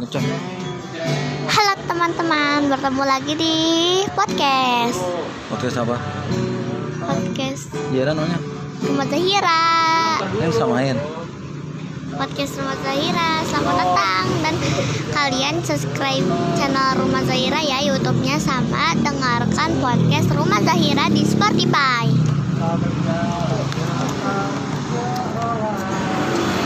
ngecas. 0.00 0.24
Halo 1.50 1.72
teman-teman, 1.84 2.72
bertemu 2.72 3.02
lagi 3.04 3.32
di 3.36 3.56
podcast. 4.16 5.00
Podcast 5.52 5.76
apa? 5.84 5.96
Podcast 7.04 7.68
iya 7.92 8.08
namanya. 8.08 8.40
Rumah 8.80 9.06
Zahira 9.12 9.62
yang 10.40 10.52
samain. 10.56 10.96
Podcast 12.10 12.60
Rumah 12.60 12.76
Zahira 12.84 13.30
Selamat 13.48 13.76
datang. 13.80 14.26
Dan 14.44 14.54
kalian 15.12 15.54
subscribe 15.64 16.26
channel 16.56 17.00
Rumah 17.00 17.22
Zahira 17.24 17.60
ya 17.64 17.80
Youtube-nya 17.80 18.36
Sama 18.36 18.92
dengarkan 19.00 19.70
podcast 19.80 20.28
Rumah 20.32 20.60
Zahira 20.64 21.08
di 21.12 21.22
Spotify. 21.24 22.09